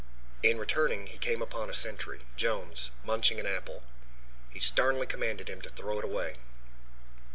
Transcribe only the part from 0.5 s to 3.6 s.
returning he came upon a sentry, Jones, munching an